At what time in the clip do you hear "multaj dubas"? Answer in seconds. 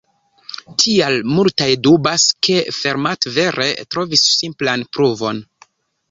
1.39-2.25